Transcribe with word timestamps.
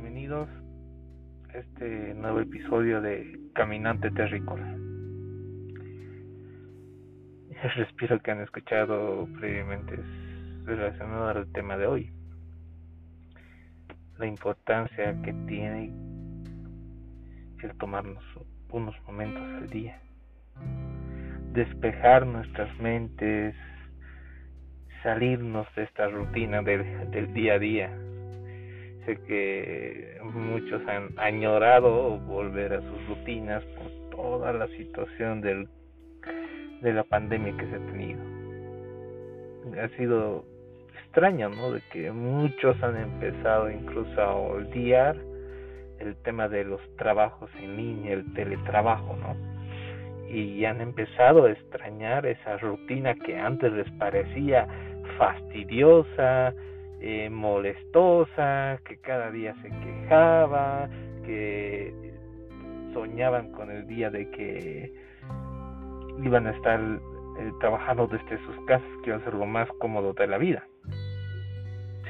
Bienvenidos 0.00 0.48
a 1.52 1.58
este 1.58 2.14
nuevo 2.14 2.38
episodio 2.38 3.00
de 3.00 3.36
Caminante 3.52 4.12
Terrícola. 4.12 4.64
El 7.50 7.70
respiro 7.76 8.20
que 8.20 8.30
han 8.30 8.40
escuchado 8.40 9.26
previamente 9.40 9.94
es 9.94 10.66
relacionado 10.66 11.26
al 11.26 11.50
tema 11.50 11.76
de 11.76 11.88
hoy. 11.88 12.12
La 14.18 14.26
importancia 14.28 15.20
que 15.22 15.32
tiene 15.48 15.92
el 17.64 17.76
tomarnos 17.78 18.22
unos 18.70 18.94
momentos 19.04 19.42
al 19.42 19.68
día. 19.68 20.00
Despejar 21.54 22.24
nuestras 22.24 22.72
mentes, 22.78 23.56
salirnos 25.02 25.66
de 25.74 25.82
esta 25.82 26.06
rutina 26.06 26.62
del, 26.62 27.10
del 27.10 27.34
día 27.34 27.54
a 27.54 27.58
día 27.58 28.07
que 29.16 30.18
muchos 30.22 30.86
han 30.86 31.08
añorado 31.16 32.18
volver 32.18 32.74
a 32.74 32.80
sus 32.80 33.08
rutinas 33.08 33.64
por 33.64 34.16
toda 34.16 34.52
la 34.52 34.66
situación 34.68 35.40
del, 35.40 35.68
de 36.82 36.92
la 36.92 37.04
pandemia 37.04 37.56
que 37.56 37.66
se 37.66 37.76
ha 37.76 37.86
tenido. 37.86 38.20
Ha 39.82 39.88
sido 39.96 40.44
extraño, 41.04 41.48
¿no? 41.48 41.72
De 41.72 41.80
que 41.92 42.10
muchos 42.10 42.80
han 42.82 42.96
empezado 42.96 43.70
incluso 43.70 44.20
a 44.20 44.34
odiar 44.34 45.16
el 46.00 46.16
tema 46.22 46.48
de 46.48 46.64
los 46.64 46.80
trabajos 46.96 47.50
en 47.60 47.76
línea, 47.76 48.12
el 48.12 48.32
teletrabajo, 48.34 49.16
¿no? 49.16 49.36
Y 50.28 50.64
han 50.64 50.80
empezado 50.80 51.46
a 51.46 51.52
extrañar 51.52 52.26
esa 52.26 52.58
rutina 52.58 53.14
que 53.14 53.38
antes 53.38 53.72
les 53.72 53.90
parecía 53.92 54.66
fastidiosa, 55.16 56.52
eh, 57.00 57.30
molestosa, 57.30 58.80
que 58.84 58.98
cada 58.98 59.30
día 59.30 59.54
se 59.62 59.68
quejaba, 59.68 60.88
que 61.24 61.92
soñaban 62.92 63.52
con 63.52 63.70
el 63.70 63.86
día 63.86 64.10
de 64.10 64.28
que 64.30 64.92
iban 66.22 66.46
a 66.46 66.50
estar 66.50 66.80
eh, 66.80 67.52
trabajando 67.60 68.06
desde 68.08 68.44
sus 68.44 68.56
casas, 68.66 68.88
que 69.02 69.10
iba 69.10 69.18
a 69.18 69.24
ser 69.24 69.34
lo 69.34 69.46
más 69.46 69.68
cómodo 69.78 70.12
de 70.12 70.26
la 70.26 70.38
vida. 70.38 70.66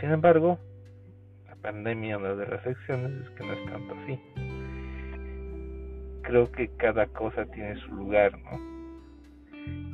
Sin 0.00 0.10
embargo, 0.10 0.58
la 1.46 1.56
pandemia, 1.56 2.16
una 2.16 2.34
de 2.34 2.46
las 2.46 2.64
lecciones 2.64 3.22
es 3.22 3.30
que 3.30 3.44
no 3.44 3.52
es 3.52 3.64
tanto 3.66 3.94
así. 4.02 4.20
Creo 6.22 6.50
que 6.52 6.68
cada 6.76 7.06
cosa 7.08 7.44
tiene 7.46 7.76
su 7.80 7.92
lugar, 7.92 8.38
¿no? 8.38 8.77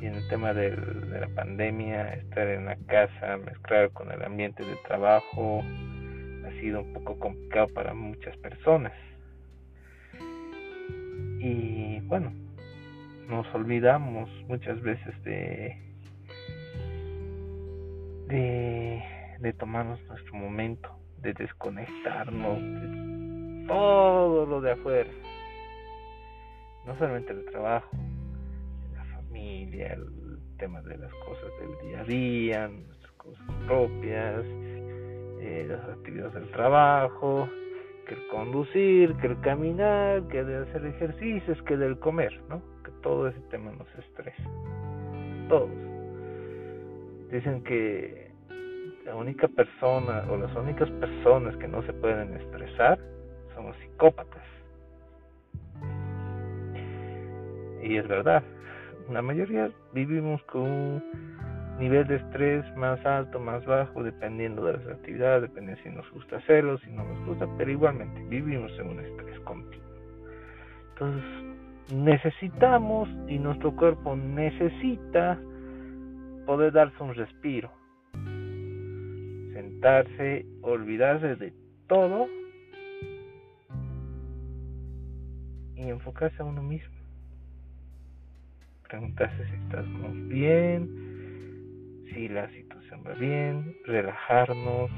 Y 0.01 0.05
en 0.05 0.15
el 0.15 0.27
tema 0.27 0.53
de 0.53 0.75
la 1.19 1.27
pandemia, 1.29 2.13
estar 2.13 2.47
en 2.47 2.65
la 2.65 2.75
casa, 2.87 3.37
mezclar 3.37 3.91
con 3.91 4.11
el 4.11 4.23
ambiente 4.23 4.63
de 4.63 4.75
trabajo, 4.87 5.63
ha 6.45 6.51
sido 6.59 6.81
un 6.81 6.93
poco 6.93 7.17
complicado 7.19 7.67
para 7.73 7.93
muchas 7.93 8.35
personas. 8.37 8.93
Y 11.39 11.99
bueno, 12.01 12.33
nos 13.27 13.47
olvidamos 13.53 14.29
muchas 14.47 14.81
veces 14.81 15.23
de, 15.23 15.75
de, 18.27 19.03
de 19.39 19.53
tomarnos 19.53 20.01
nuestro 20.07 20.33
momento, 20.35 20.89
de 21.21 21.33
desconectarnos 21.33 22.61
de 22.61 23.65
todo 23.67 24.45
lo 24.45 24.61
de 24.61 24.71
afuera, 24.71 25.09
no 26.85 26.97
solamente 26.97 27.33
el 27.33 27.45
trabajo, 27.45 27.89
el 29.35 30.39
tema 30.57 30.81
de 30.81 30.97
las 30.97 31.13
cosas 31.13 31.51
del 31.59 31.89
día 31.89 32.01
a 32.01 32.03
día, 32.03 32.67
nuestras 32.67 33.11
cosas 33.13 33.45
propias, 33.67 34.43
eh, 35.41 35.65
las 35.67 35.83
actividades 35.89 36.33
del 36.33 36.51
trabajo, 36.51 37.49
que 38.07 38.15
el 38.15 38.27
conducir, 38.27 39.15
que 39.17 39.27
el 39.27 39.39
caminar, 39.41 40.27
que 40.27 40.39
el 40.39 40.63
hacer 40.63 40.85
ejercicios, 40.85 41.61
que 41.63 41.77
del 41.77 41.99
comer, 41.99 42.41
¿no? 42.49 42.61
Que 42.83 42.91
todo 43.01 43.27
ese 43.27 43.39
tema 43.51 43.71
nos 43.71 43.87
estresa. 43.95 44.43
Todos. 45.49 45.69
Dicen 47.31 47.63
que 47.63 48.31
la 49.05 49.15
única 49.15 49.47
persona 49.47 50.25
o 50.29 50.37
las 50.37 50.55
únicas 50.55 50.89
personas 50.91 51.55
que 51.57 51.67
no 51.67 51.83
se 51.83 51.93
pueden 51.93 52.33
estresar 52.35 52.99
son 53.53 53.67
los 53.67 53.77
psicópatas. 53.77 54.43
Y 57.83 57.97
es 57.97 58.07
verdad, 58.07 58.43
la 59.11 59.21
mayoría 59.21 59.71
vivimos 59.93 60.41
con 60.43 60.63
un 60.63 61.03
nivel 61.79 62.07
de 62.07 62.15
estrés 62.15 62.65
más 62.75 63.03
alto, 63.05 63.39
más 63.39 63.65
bajo, 63.65 64.03
dependiendo 64.03 64.65
de 64.65 64.73
las 64.73 64.87
actividades, 64.87 65.43
dependiendo 65.43 65.81
si 65.83 65.89
nos 65.89 66.09
gusta 66.11 66.37
hacerlo, 66.37 66.77
si 66.79 66.89
no 66.91 67.03
nos 67.03 67.25
gusta, 67.27 67.47
pero 67.57 67.71
igualmente 67.71 68.23
vivimos 68.29 68.71
en 68.79 68.89
un 68.89 68.99
estrés 68.99 69.39
continuo. 69.41 69.85
Entonces, 70.93 71.23
necesitamos 71.93 73.09
y 73.27 73.37
nuestro 73.37 73.75
cuerpo 73.75 74.15
necesita 74.15 75.39
poder 76.45 76.73
darse 76.73 77.03
un 77.03 77.13
respiro, 77.13 77.71
sentarse, 79.53 80.45
olvidarse 80.61 81.35
de 81.35 81.53
todo 81.87 82.27
y 85.75 85.89
enfocarse 85.89 86.41
a 86.41 86.45
uno 86.45 86.63
mismo 86.63 86.95
preguntarse 88.87 89.45
si 89.47 89.55
estamos 89.55 90.27
bien, 90.27 90.89
si 92.13 92.27
la 92.29 92.49
situación 92.49 93.03
va 93.05 93.13
bien, 93.13 93.75
relajarnos, 93.85 94.91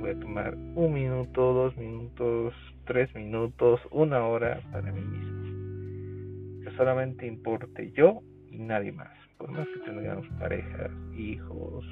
voy 0.00 0.10
a 0.10 0.20
tomar 0.20 0.54
un 0.54 0.94
minuto, 0.94 1.52
dos 1.52 1.76
minutos, 1.76 2.54
tres 2.84 3.14
minutos, 3.14 3.80
una 3.90 4.26
hora 4.26 4.60
para 4.72 4.90
mí 4.92 5.00
mismo. 5.00 6.64
Que 6.64 6.76
solamente 6.76 7.26
importe 7.26 7.92
yo 7.92 8.22
y 8.50 8.58
nadie 8.58 8.92
más. 8.92 9.16
Por 9.38 9.50
más 9.50 9.66
que 9.68 9.80
tengamos 9.80 10.26
parejas, 10.38 10.90
hijos, 11.16 11.84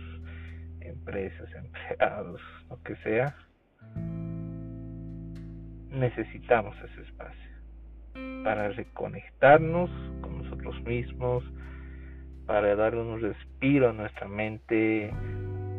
empresas, 0.80 1.48
empleados, 1.54 2.40
lo 2.68 2.82
que 2.82 2.96
sea, 2.96 3.34
necesitamos 5.90 6.76
ese 6.84 7.02
espacio 7.02 7.48
para 8.44 8.68
reconectarnos 8.70 9.90
mismos, 10.82 11.44
para 12.46 12.74
dar 12.76 12.94
un 12.94 13.20
respiro 13.20 13.90
a 13.90 13.92
nuestra 13.92 14.26
mente, 14.26 15.10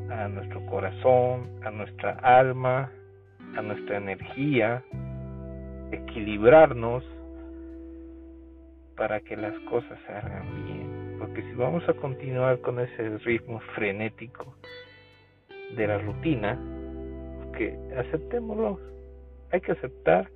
a 0.10 0.28
nuestro 0.28 0.66
corazón, 0.68 1.50
a 1.64 1.72
nuestra 1.72 2.12
alma, 2.22 2.92
a 3.56 3.62
nuestra 3.62 3.98
energía, 3.98 4.84
equilibrarnos 5.92 7.04
para 8.96 9.20
que 9.22 9.36
las 9.36 9.58
cosas 9.70 9.98
se 10.06 10.14
hagan 10.14 10.66
bien. 10.66 11.18
Porque 11.20 11.42
si 11.42 11.54
vamos 11.54 11.88
a 11.90 11.94
continuar 11.94 12.60
con 12.62 12.80
ese 12.80 13.18
ritmo 13.20 13.60
frenético 13.76 14.56
de 15.76 15.88
la 15.88 15.98
rutina, 16.00 16.60
que 17.58 17.78
aceptémoslo, 17.98 18.80
hay 19.52 19.62
que 19.62 19.72
aceptar 19.72 20.30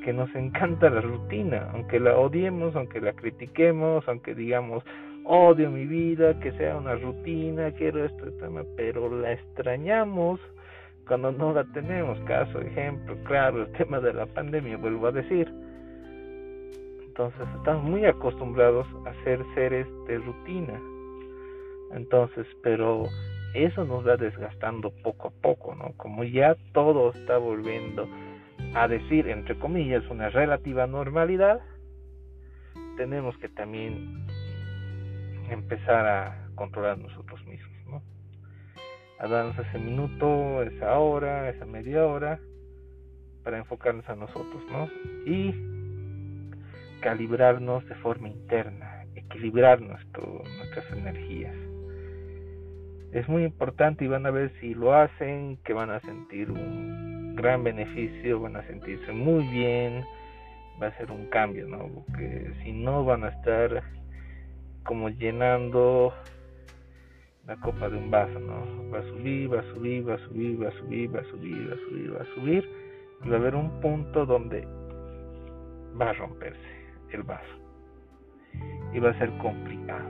que 0.00 0.12
nos 0.12 0.34
encanta 0.34 0.90
la 0.90 1.00
rutina, 1.00 1.68
aunque 1.72 2.00
la 2.00 2.16
odiemos, 2.18 2.74
aunque 2.74 3.00
la 3.00 3.12
critiquemos, 3.12 4.06
aunque 4.08 4.34
digamos 4.34 4.84
odio 5.24 5.70
mi 5.70 5.86
vida, 5.86 6.38
que 6.40 6.52
sea 6.52 6.76
una 6.76 6.94
rutina, 6.96 7.70
quiero 7.72 8.04
esto, 8.04 8.32
tema, 8.40 8.62
pero 8.76 9.08
la 9.20 9.32
extrañamos 9.32 10.40
cuando 11.06 11.32
no 11.32 11.52
la 11.52 11.64
tenemos. 11.72 12.18
Caso, 12.20 12.60
ejemplo, 12.60 13.16
claro, 13.24 13.62
el 13.62 13.72
tema 13.72 14.00
de 14.00 14.14
la 14.14 14.26
pandemia, 14.26 14.76
vuelvo 14.76 15.08
a 15.08 15.12
decir. 15.12 15.52
Entonces 17.06 17.46
estamos 17.58 17.84
muy 17.84 18.04
acostumbrados 18.06 18.86
a 19.06 19.24
ser 19.24 19.44
seres 19.54 19.86
de 20.06 20.18
rutina. 20.18 20.80
Entonces, 21.92 22.46
pero 22.62 23.06
eso 23.54 23.84
nos 23.84 24.06
va 24.06 24.16
desgastando 24.16 24.90
poco 25.02 25.28
a 25.28 25.42
poco, 25.42 25.74
¿no? 25.74 25.92
Como 25.96 26.24
ya 26.24 26.56
todo 26.72 27.10
está 27.10 27.36
volviendo 27.36 28.08
a 28.74 28.86
decir, 28.88 29.28
entre 29.28 29.58
comillas, 29.58 30.04
una 30.10 30.30
relativa 30.30 30.86
normalidad, 30.86 31.60
tenemos 32.96 33.36
que 33.38 33.48
también 33.48 34.26
empezar 35.50 36.06
a 36.06 36.48
controlar 36.54 36.98
nosotros 36.98 37.44
mismos, 37.46 37.86
¿no? 37.86 38.02
A 39.18 39.26
darnos 39.26 39.58
ese 39.58 39.78
minuto, 39.78 40.62
esa 40.62 40.98
hora, 40.98 41.50
esa 41.50 41.66
media 41.66 42.06
hora, 42.06 42.38
para 43.42 43.58
enfocarnos 43.58 44.08
a 44.08 44.14
nosotros, 44.14 44.62
¿no? 44.70 44.88
Y 45.26 45.54
calibrarnos 47.00 47.84
de 47.86 47.94
forma 47.96 48.28
interna, 48.28 49.04
equilibrar 49.14 49.80
nuestro, 49.80 50.42
nuestras 50.58 50.92
energías. 50.92 51.56
Es 53.12 53.28
muy 53.28 53.44
importante 53.44 54.04
y 54.04 54.08
van 54.08 54.26
a 54.26 54.30
ver 54.30 54.52
si 54.60 54.74
lo 54.74 54.94
hacen, 54.94 55.56
que 55.64 55.72
van 55.72 55.90
a 55.90 56.00
sentir 56.00 56.50
un 56.50 57.09
gran 57.34 57.64
beneficio, 57.64 58.40
van 58.40 58.56
a 58.56 58.66
sentirse 58.66 59.12
muy 59.12 59.46
bien, 59.48 60.04
va 60.80 60.88
a 60.88 60.96
ser 60.96 61.10
un 61.10 61.26
cambio, 61.26 61.66
¿no? 61.66 61.88
Porque 61.88 62.52
si 62.62 62.72
no 62.72 63.04
van 63.04 63.24
a 63.24 63.28
estar 63.28 63.82
como 64.84 65.08
llenando 65.08 66.12
la 67.46 67.56
copa 67.56 67.88
de 67.88 67.96
un 67.96 68.10
vaso, 68.10 68.38
¿no? 68.38 68.90
Va 68.90 69.00
a 69.00 69.02
subir, 69.02 69.52
va 69.52 69.60
a 69.60 69.74
subir, 69.74 70.08
va 70.08 70.14
a 70.14 70.18
subir, 70.18 70.62
va 70.62 70.68
a 70.68 70.72
subir, 70.72 71.14
va 71.14 71.20
a 71.20 71.24
subir, 71.24 71.68
va 71.68 71.74
a 71.74 71.76
subir, 71.76 72.14
va 72.14 72.20
a 72.20 72.34
subir, 72.34 72.68
va 73.28 73.34
a 73.34 73.38
haber 73.38 73.54
un 73.54 73.80
punto 73.80 74.26
donde 74.26 74.66
va 76.00 76.10
a 76.10 76.12
romperse 76.14 76.60
el 77.12 77.22
vaso 77.22 77.60
y 78.92 78.98
va 78.98 79.10
a 79.10 79.18
ser 79.18 79.30
complicado, 79.38 80.08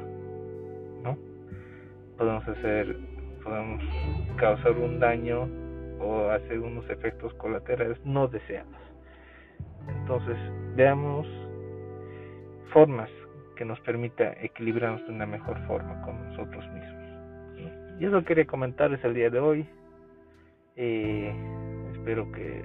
¿no? 1.03 1.17
Podemos 2.17 2.47
hacer, 2.49 2.97
podemos 3.43 3.83
causar 4.37 4.73
un 4.73 5.01
daño 5.01 5.49
o 6.01 6.31
hacer 6.31 6.59
unos 6.59 6.89
efectos 6.91 7.33
colaterales 7.35 7.99
no 8.05 8.27
deseados. 8.29 8.75
Entonces, 9.89 10.37
veamos 10.77 11.27
formas 12.73 13.11
que 13.57 13.65
nos 13.65 13.79
permita 13.81 14.33
equilibrarnos 14.41 15.07
de 15.07 15.13
una 15.13 15.27
mejor 15.27 15.59
forma 15.67 16.01
con 16.03 16.31
nosotros 16.31 16.65
mismos. 16.69 17.01
Y 18.01 18.07
eso 18.07 18.25
quería 18.25 18.47
comentarles 18.47 19.05
el 19.05 19.13
día 19.13 19.29
de 19.29 19.39
hoy. 19.39 19.67
Eh, 20.77 21.31
espero 21.93 22.33
que 22.33 22.65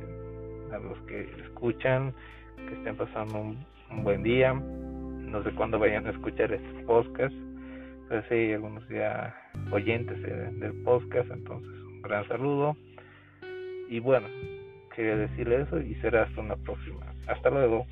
a 0.72 0.80
los 0.80 0.98
que 1.02 1.30
escuchan, 1.44 2.14
que 2.56 2.74
estén 2.76 2.96
pasando 2.96 3.42
un, 3.42 4.04
buen 4.04 4.24
día. 4.24 4.54
No 4.54 5.44
sé 5.44 5.52
cuándo 5.52 5.78
vayan 5.78 6.08
a 6.08 6.12
escuchar 6.12 6.54
este 6.54 6.84
podcast, 6.86 7.36
pero 8.08 8.24
sí 8.30 8.54
algunos 8.54 8.88
ya 8.88 9.36
oyentes 9.72 10.22
del 10.22 10.74
podcast, 10.84 11.30
entonces 11.32 11.70
un 11.70 12.02
gran 12.02 12.26
saludo. 12.28 12.78
Y 13.90 14.00
bueno, 14.00 14.28
quería 14.96 15.16
decirle 15.18 15.62
eso 15.62 15.80
y 15.80 15.96
será 15.96 16.24
hasta 16.24 16.42
una 16.42 16.56
próxima. 16.56 17.06
Hasta 17.28 17.50
luego. 17.50 17.86